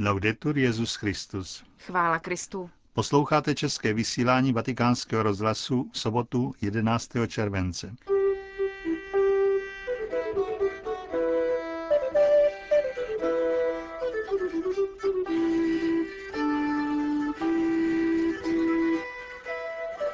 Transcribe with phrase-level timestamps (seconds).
[0.00, 1.64] Laudetur Jezus Christus.
[1.78, 2.70] Chvála Kristu.
[2.92, 7.10] Posloucháte české vysílání Vatikánského rozhlasu v sobotu 11.
[7.26, 7.94] července.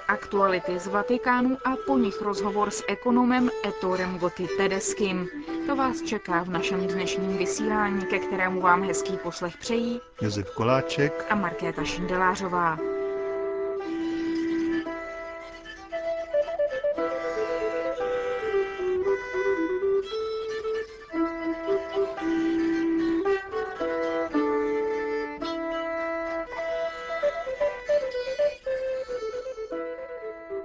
[0.09, 5.29] Aktuality z Vatikánu a po nich rozhovor s ekonomem Etorem Goty Tedeským.
[5.75, 11.27] To vás čeká v našem dnešním vysílání, ke kterému vám hezký poslech přejí Josef Koláček
[11.31, 12.79] a Markéta Šindelářová.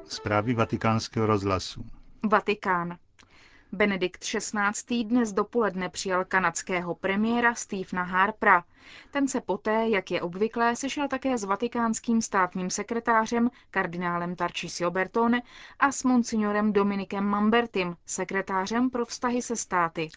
[0.08, 1.86] Zprávy vatikánského rozhlasu.
[2.30, 2.98] Vatikán.
[3.72, 5.04] Benedikt XVI.
[5.04, 8.64] dnes dopoledne přijal kanadského premiéra Stephena Harpera.
[9.12, 15.42] Ten se poté, jak je obvyklé, sešel také s vatikánským státním sekretářem kardinálem Tarcisio Bertone
[15.80, 20.10] a s monsignorem Dominikem Mambertim, sekretářem pro vztahy se státy.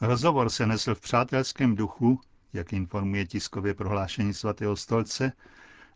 [0.00, 2.20] Rozhovor se nesl v přátelském duchu,
[2.52, 5.32] jak informuje tiskově prohlášení svatého stolce,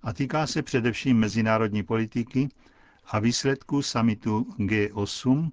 [0.03, 2.49] a týká se především mezinárodní politiky
[3.07, 5.51] a výsledků samitu G8,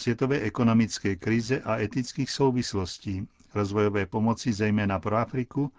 [0.00, 5.72] světové ekonomické krize a etických souvislostí, rozvojové pomoci zejména pro Afriku,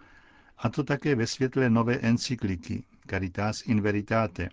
[0.58, 4.50] a to také ve světle nové encykliky Caritas in Veritate.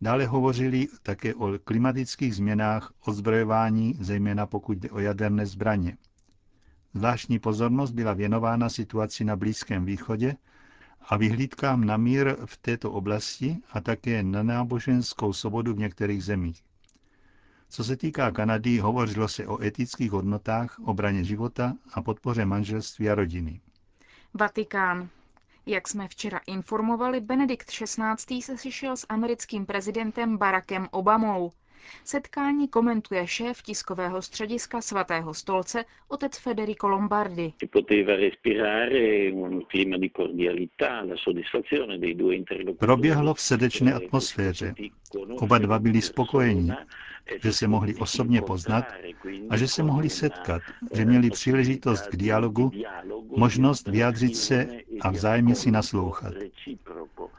[0.00, 5.96] Dále hovořili také o klimatických změnách, odzbrojování, zejména pokud jde o jaderné zbraně.
[6.94, 10.36] Zvláštní pozornost byla věnována situaci na Blízkém východě
[11.08, 16.62] a vyhlídkám na mír v této oblasti a také na náboženskou svobodu v některých zemích.
[17.74, 23.14] Co se týká Kanady, hovořilo se o etických hodnotách, obraně života a podpoře manželství a
[23.14, 23.60] rodiny.
[24.34, 25.08] Vatikán.
[25.66, 28.42] Jak jsme včera informovali, Benedikt XVI.
[28.42, 31.52] se sešel s americkým prezidentem Barackem Obamou.
[32.04, 37.52] Setkání komentuje šéf tiskového střediska svatého stolce otec Federico Lombardi.
[42.78, 44.74] Proběhlo v srdečné atmosféře.
[45.38, 46.72] Oba dva byli spokojení,
[47.42, 48.84] že se mohli osobně poznat
[49.50, 50.62] a že se mohli setkat,
[50.94, 52.70] že měli příležitost k dialogu,
[53.36, 54.68] možnost vyjádřit se
[55.00, 56.34] a vzájemně si naslouchat.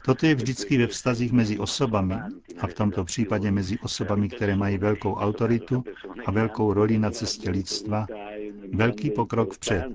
[0.05, 2.15] Toto je vždycky ve vztazích mezi osobami,
[2.59, 5.83] a v tomto případě mezi osobami, které mají velkou autoritu
[6.25, 8.07] a velkou roli na cestě lidstva,
[8.73, 9.85] velký pokrok vpřed.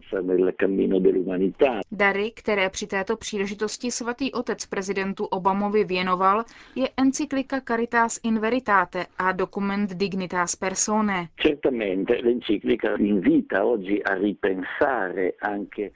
[1.93, 6.45] Dary, které při této příležitosti svatý otec prezidentu Obamovi věnoval,
[6.75, 11.29] je encyklika Caritas in Veritate a dokument Dignitas Personae.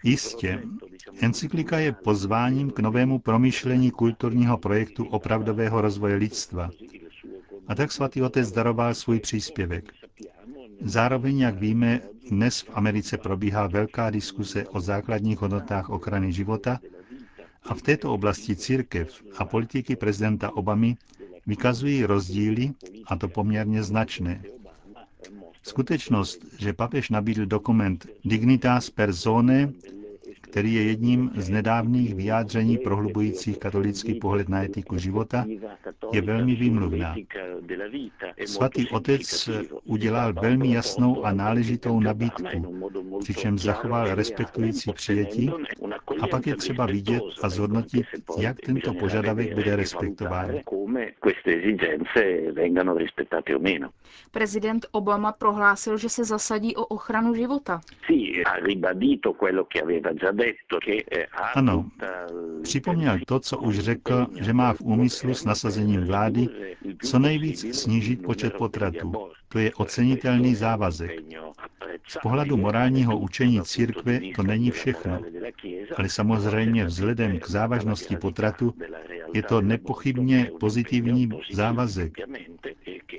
[0.05, 0.63] Jistě,
[1.21, 6.71] encyklika je pozváním k novému promyšlení kulturního projektu opravdového rozvoje lidstva.
[7.69, 9.85] A tak svatý otec daroval svůj příspěvek.
[10.81, 16.81] Zároveň, jak víme, dnes v Americe probíhá velká diskuse o základních hodnotách ochrany života
[17.63, 20.97] a v této oblasti církev a politiky prezidenta Obamy
[21.47, 22.71] vykazují rozdíly,
[23.07, 24.43] a to poměrně značné.
[25.63, 29.73] Skutečnost, že papež nabídl dokument Dignitas Persone
[30.55, 35.45] který je jedním z nedávných vyjádření prohlubujících katolický pohled na etiku života,
[36.13, 37.15] je velmi výmluvná.
[38.47, 39.51] Svatý otec
[39.85, 42.81] udělal velmi jasnou a náležitou nabídku,
[43.21, 45.51] přičemž zachoval respektující přijetí
[46.21, 48.07] a pak je třeba vidět a zhodnotit,
[48.39, 50.51] jak tento požadavek bude respektován.
[54.31, 57.81] Prezident Obama prohlásil, že se zasadí o ochranu života.
[61.55, 61.91] Ano,
[62.63, 66.49] připomněl to, co už řekl, že má v úmyslu s nasazením vlády
[67.03, 69.13] co nejvíc snížit počet potratů.
[69.49, 71.11] To je ocenitelný závazek.
[72.09, 75.21] Z pohledu morálního učení církve to není všechno,
[75.97, 78.75] ale samozřejmě vzhledem k závažnosti potratu
[79.35, 82.13] je to nepochybně pozitivní závazek,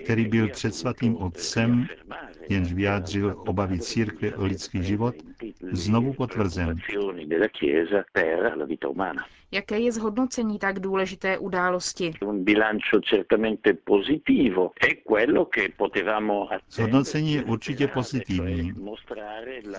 [0.04, 1.88] který byl před svatým otcem,
[2.50, 5.16] jenž vyjádřil obavy církve o lidský život,
[5.72, 6.78] znovu potvrzen.
[9.52, 12.14] Jaké je zhodnocení tak důležité události?
[16.70, 18.74] Zhodnocení je určitě pozitivní.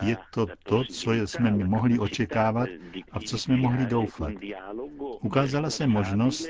[0.02, 2.68] Je to to, co jsme mohli očekávat
[3.12, 4.32] a v co jsme mohli doufat.
[5.20, 6.48] Ukázala se možnost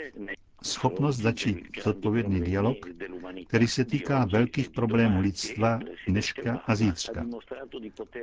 [0.67, 2.77] schopnost začít zodpovědný dialog,
[3.47, 7.27] který se týká velkých problémů lidstva dneška a zítřka.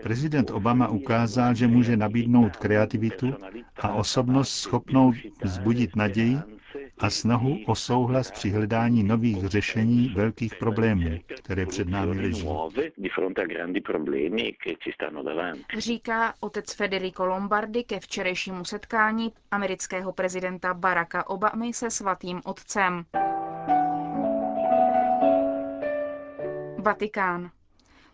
[0.04, 3.34] Prezident Obama ukázal, že může nabídnout kreativitu
[3.78, 5.14] a osobnost schopnou
[5.44, 6.38] vzbudit naději
[7.04, 12.48] a snahu o souhlas při hledání nových řešení velkých problémů, které před námi leží.
[15.78, 23.06] Říká otec Federico Lombardi ke včerejšímu setkání amerického prezidenta Baracka Obamy se svatým otcem.
[26.78, 27.52] Vatikán.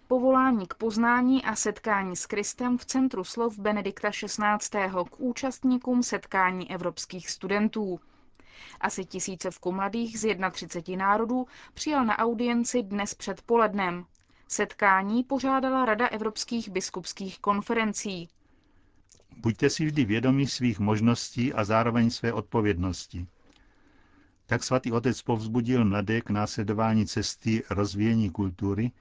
[0.07, 4.89] Povolání k poznání a setkání s Kristem v centru slov Benedikta XVI.
[5.09, 7.99] k účastníkům setkání evropských studentů.
[8.81, 14.05] Asi tisícovku mladých z 31 národů přijal na audienci dnes před polednem.
[14.47, 18.29] Setkání pořádala Rada evropských biskupských konferencí.
[19.37, 23.27] Buďte si vždy vědomí svých možností a zároveň své odpovědnosti.
[24.45, 28.91] Tak svatý otec povzbudil mladé k následování cesty rozvíjení kultury,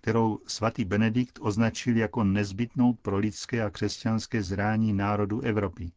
[0.00, 5.90] kterou svatý Benedikt označil jako nezbytnou pro lidské a křesťanské zrání národu Evropy.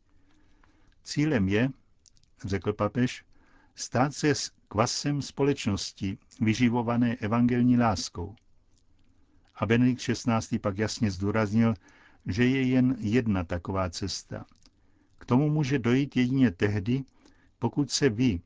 [1.03, 1.69] Cílem je,
[2.45, 3.25] řekl papež,
[3.75, 8.35] stát se s kvasem společnosti, vyživované evangelní láskou.
[9.55, 10.59] A Benedikt XVI.
[10.59, 11.73] pak jasně zdůraznil,
[12.25, 14.45] že je jen jedna taková cesta.
[15.17, 17.03] K tomu může dojít jedině tehdy,
[17.59, 18.41] pokud se vy,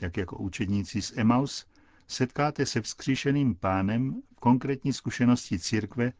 [0.00, 1.66] jak jako učedníci z Emaus,
[2.06, 6.12] setkáte se vzkříšeným pánem v konkrétní zkušenosti církve,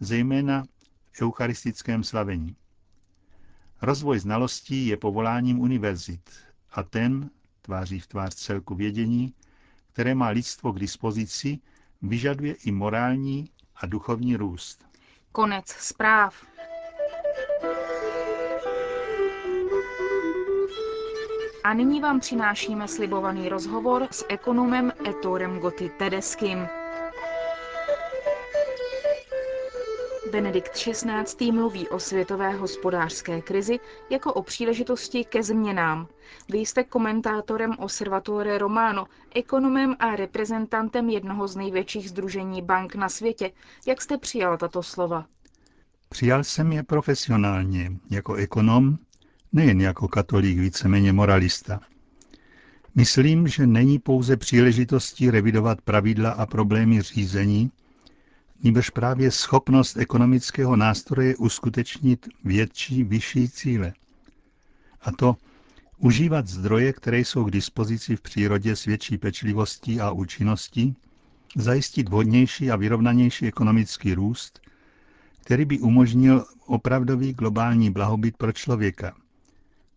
[0.00, 0.64] zejména
[1.12, 2.56] v eucharistickém slavení.
[3.82, 6.30] Rozvoj znalostí je povoláním univerzit
[6.72, 7.30] a ten,
[7.62, 9.34] tváří v tvář celku vědění,
[9.92, 11.58] které má lidstvo k dispozici,
[12.02, 14.84] vyžaduje i morální a duchovní růst.
[15.32, 16.34] Konec zpráv.
[21.64, 26.77] A nyní vám přinášíme slibovaný rozhovor s ekonomem Etorem Goty Tedeským.
[30.32, 31.52] Benedikt XVI.
[31.52, 33.78] mluví o světové hospodářské krizi
[34.10, 36.08] jako o příležitosti ke změnám.
[36.48, 43.50] Vy jste komentátorem Osservatore Romano, ekonomem a reprezentantem jednoho z největších združení bank na světě.
[43.86, 45.26] Jak jste přijal tato slova?
[46.08, 48.96] Přijal jsem je profesionálně, jako ekonom,
[49.52, 51.80] nejen jako katolík, víceméně moralista.
[52.94, 57.70] Myslím, že není pouze příležitostí revidovat pravidla a problémy řízení,
[58.62, 63.92] níbrž právě schopnost ekonomického nástroje uskutečnit větší, vyšší cíle.
[65.00, 65.36] A to
[65.98, 70.96] užívat zdroje, které jsou k dispozici v přírodě s větší pečlivostí a účinností,
[71.56, 74.60] zajistit vhodnější a vyrovnanější ekonomický růst,
[75.40, 79.16] který by umožnil opravdový globální blahobyt pro člověka,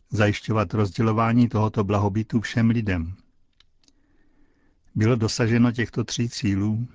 [0.10, 3.16] zajišťovat rozdělování tohoto blahobytu všem lidem.
[4.96, 6.88] Bylo dosaženo těchto tří cílů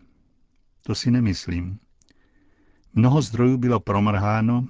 [0.86, 1.78] to si nemyslím.
[2.94, 4.68] Mnoho zdrojů bylo promrháno,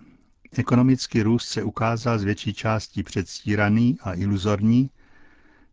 [0.53, 4.91] ekonomický růst se ukázal z větší části předstíraný a iluzorní,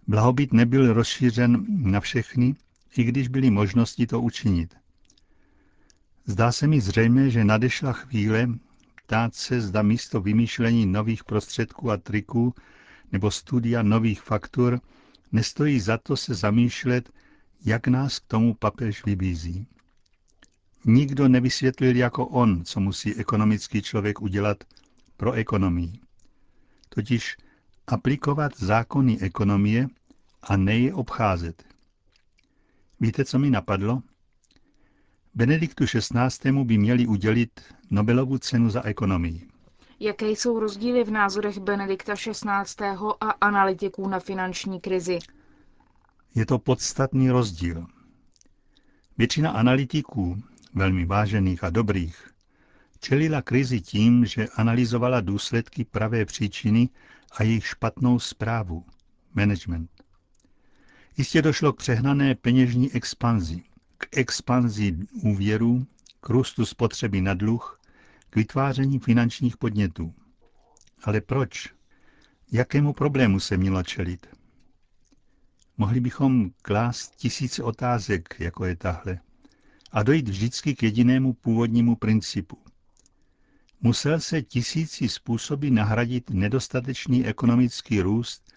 [0.08, 2.56] blahobyt nebyl rozšířen na všechny,
[2.98, 4.76] i když byly možnosti to učinit.
[6.26, 8.48] Zdá se mi zřejmé, že nadešla chvíle
[9.06, 12.56] ptát se, zda místo vymýšlení nových prostředků a triků
[13.12, 14.82] nebo studia nových faktur
[15.32, 17.10] nestojí za to se zamýšlet,
[17.66, 19.68] jak nás k tomu papež vybízí.
[20.86, 24.64] Nikdo nevysvětlil jako on, co musí ekonomický člověk udělat
[25.18, 26.00] pro ekonomii.
[26.90, 27.38] Totiž
[27.88, 29.88] aplikovat zákony ekonomie
[30.44, 31.64] a ne je obcházet.
[33.00, 34.02] Víte, co mi napadlo?
[35.36, 36.64] Benediktu XVI.
[36.64, 39.48] by měli udělit Nobelovu cenu za ekonomii.
[40.00, 42.86] Jaké jsou rozdíly v názorech Benedikta XVI.
[43.22, 45.20] a analytiků na finanční krizi?
[46.36, 47.86] Je to podstatný rozdíl.
[49.18, 50.44] Většina analytiků
[50.74, 52.30] velmi vážených a dobrých,
[53.00, 56.90] čelila krizi tím, že analyzovala důsledky pravé příčiny
[57.32, 58.86] a jejich špatnou zprávu,
[59.34, 59.90] management.
[61.18, 63.64] Jistě došlo k přehnané peněžní expanzi,
[63.98, 65.88] k expanzi úvěrů,
[66.22, 67.80] k růstu spotřeby na dluh,
[68.30, 70.14] k vytváření finančních podnětů.
[71.04, 71.74] Ale proč?
[72.52, 74.28] Jakému problému se mělo čelit?
[75.78, 79.20] Mohli bychom klást tisíce otázek, jako je tahle
[79.94, 82.58] a dojít vždycky k jedinému původnímu principu.
[83.82, 88.54] Musel se tisíci způsoby nahradit nedostatečný ekonomický růst,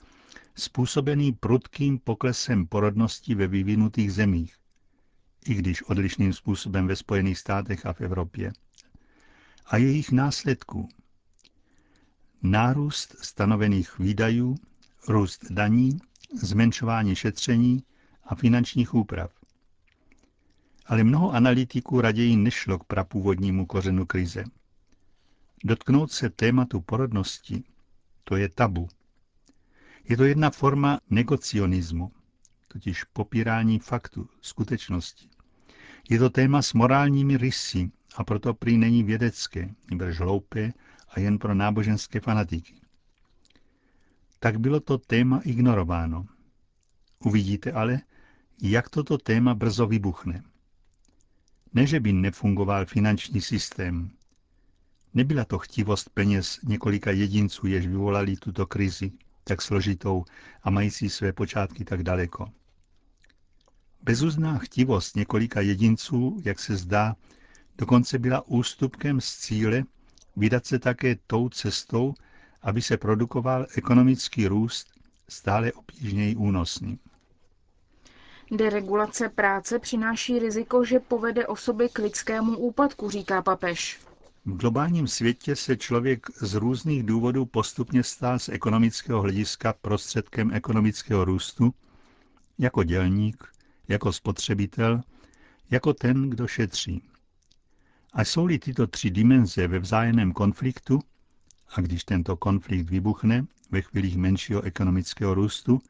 [0.55, 4.55] způsobený prudkým poklesem porodnosti ve vyvinutých zemích,
[5.47, 8.53] i když odlišným způsobem ve Spojených státech a v Evropě,
[9.67, 10.89] a jejich následků.
[12.43, 14.55] Nárůst stanovených výdajů,
[15.09, 15.99] růst daní
[16.43, 17.83] zmenšování šetření
[18.25, 19.36] a finančních úprav.
[20.87, 24.45] Ale mnoho analytiků raději nešlo k prapůvodnímu kořenu krize.
[25.65, 27.65] Dotknout se tématu porodnosti,
[28.25, 28.89] to je tabu.
[30.09, 32.13] Je to jedna forma negocionismu,
[32.69, 35.29] totiž popírání faktu, skutečnosti.
[36.11, 40.73] Je to téma s morálními rysy a proto prý není vědecké, nebo hloupé
[41.09, 42.75] a jen pro náboženské fanatiky.
[44.39, 46.27] Tak bylo to téma ignorováno.
[47.25, 48.01] Uvidíte ale,
[48.63, 50.43] jak toto téma brzo vybuchne.
[51.77, 54.11] Ne, že by nefungoval finanční systém.
[55.15, 59.13] Nebyla to chtivost peněz několika jedinců, jež vyvolali tuto krizi,
[59.45, 60.25] tak složitou
[60.63, 62.53] a mající své počátky tak daleko.
[64.03, 67.17] Bezuzná chtivost několika jedinců, jak se zdá,
[67.79, 69.85] dokonce byla ústupkem z cíle
[70.37, 72.15] vydat se také tou cestou,
[72.63, 74.87] aby se produkoval ekonomický růst
[75.29, 76.99] stále obtížněji únosný.
[78.51, 84.01] Deregulace práce přináší riziko, že povede osoby k lidskému úpadku, říká papež.
[84.45, 91.25] V globálním světě se člověk z různých důvodů postupně stal z ekonomického hlediska prostředkem ekonomického
[91.25, 91.75] růstu,
[92.59, 93.45] jako dělník,
[93.89, 95.01] jako spotřebitel,
[95.71, 97.03] jako ten, kdo šetří.
[98.13, 101.01] A jsou-li tyto tři dimenze ve vzájemném konfliktu,
[101.69, 105.81] a když tento konflikt vybuchne ve chvílích menšího ekonomického růstu,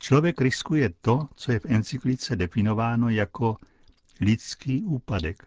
[0.00, 3.56] člověk riskuje to, co je v encyklice definováno jako
[4.20, 5.46] lidský úpadek.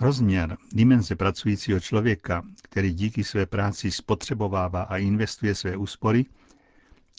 [0.00, 6.24] Rozměr dimenze pracujícího člověka, který díky své práci spotřebovává a investuje své úspory,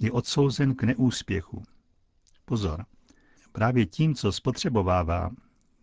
[0.01, 1.63] je odsouzen k neúspěchu.
[2.45, 2.85] Pozor,
[3.51, 5.31] právě tím, co spotřebovává,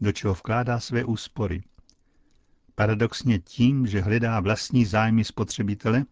[0.00, 1.62] do čeho vkládá své úspory.
[2.74, 6.04] Paradoxně tím, že hledá vlastní zájmy spotřebitele,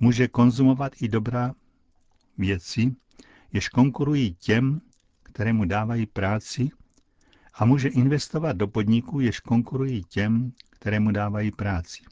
[0.00, 1.54] může konzumovat i dobrá
[2.38, 2.94] věci,
[3.54, 4.80] jež konkurují těm,
[5.22, 6.70] kterému dávají práci
[7.54, 12.02] a může investovat do podniků, jež konkurují těm, kterému dávají práci.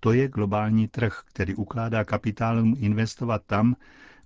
[0.00, 3.76] To je globální trh, který ukládá kapitálům investovat tam,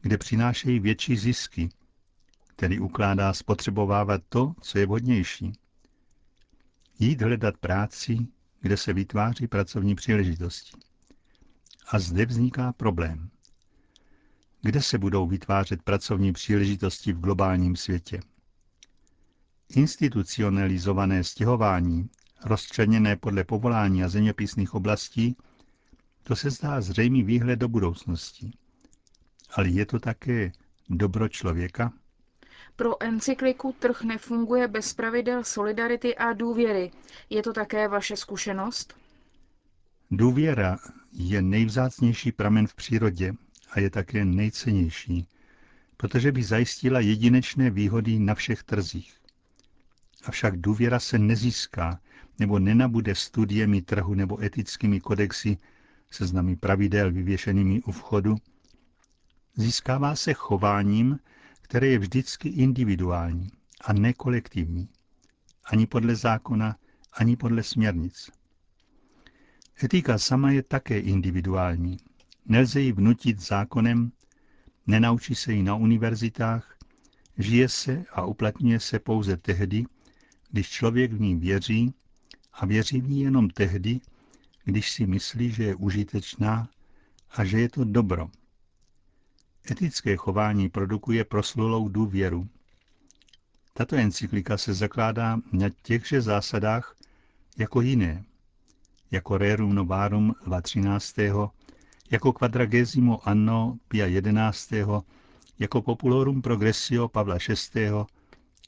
[0.00, 1.68] kde přinášejí větší zisky,
[2.46, 5.52] který ukládá spotřebovávat to, co je vhodnější.
[6.98, 8.18] Jít hledat práci,
[8.60, 10.72] kde se vytváří pracovní příležitosti.
[11.88, 13.30] A zde vzniká problém.
[14.64, 18.20] Kde se budou vytvářet pracovní příležitosti v globálním světě?
[19.68, 22.08] Institucionalizované stěhování,
[22.44, 25.36] rozčleněné podle povolání a zeměpisných oblastí,
[26.22, 28.50] to se zdá zřejmý výhled do budoucnosti.
[29.54, 30.52] Ale je to také
[30.88, 31.92] dobro člověka?
[32.76, 36.90] Pro encykliku Trh nefunguje bez pravidel solidarity a důvěry.
[37.30, 38.94] Je to také vaše zkušenost?
[40.10, 40.78] Důvěra
[41.12, 43.34] je nejvzácnější pramen v přírodě
[43.74, 45.28] a je také nejcennější,
[45.96, 49.14] protože by zajistila jedinečné výhody na všech trzích.
[50.24, 52.00] Avšak důvěra se nezíská
[52.38, 55.58] nebo nenabude studiemi trhu nebo etickými kodexy,
[56.10, 58.36] seznamy pravidel vyvěšenými u vchodu.
[59.56, 61.18] Získává se chováním,
[61.62, 63.50] které je vždycky individuální
[63.80, 64.88] a nekolektivní,
[65.64, 66.76] ani podle zákona,
[67.12, 68.30] ani podle směrnic.
[69.84, 71.98] Etika sama je také individuální.
[72.46, 74.12] Nelze ji vnutit zákonem,
[74.86, 76.76] nenaučí se ji na univerzitách,
[77.38, 79.84] žije se a uplatňuje se pouze tehdy,
[80.50, 81.94] když člověk v ní věří
[82.52, 84.00] a věří v ní jenom tehdy,
[84.64, 86.68] když si myslí, že je užitečná
[87.30, 88.30] a že je to dobro.
[89.70, 92.48] Etické chování produkuje proslulou důvěru.
[93.72, 96.96] Tato encyklika se zakládá na těchže zásadách
[97.58, 98.24] jako jiné,
[99.10, 101.14] jako Rerum Novarum Lva 13.,
[102.10, 104.70] jako Quadragesimo Anno Pia 11.,
[105.58, 107.36] jako Populorum Progressio Pavla
[107.74, 107.88] VI.,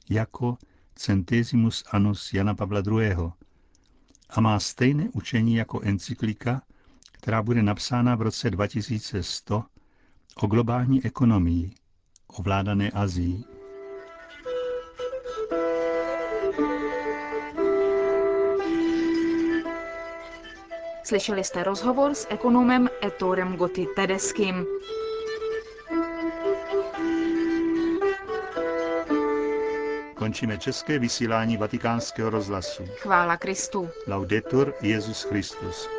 [0.09, 0.57] jako
[0.95, 3.15] Centesimus Annus Jana Pavla II.
[4.29, 6.61] a má stejné učení jako encyklika,
[7.11, 9.63] která bude napsána v roce 2100
[10.35, 11.71] o globální ekonomii,
[12.27, 13.56] ovládané Azií.
[21.07, 24.65] Slyšeli jste rozhovor s ekonomem Etorem Goty Tedeským.
[30.15, 32.83] Končíme české vysílání vatikánského rozhlasu.
[32.95, 33.89] Chvála Kristu.
[34.07, 35.96] Laudetur Jezus Christus.